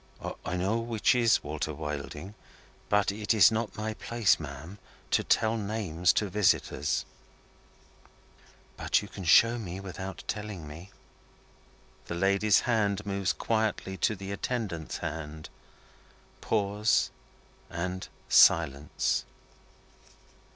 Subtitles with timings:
[0.43, 2.33] "I know which is Walter Wilding,
[2.89, 4.79] but it is not my place, ma'am,
[5.11, 7.05] to tell names to visitors."
[8.77, 10.89] "But you can show me without telling me."
[12.07, 15.49] The lady's hand moves quietly to the attendant's hand.
[16.41, 17.11] Pause
[17.69, 19.23] and silence.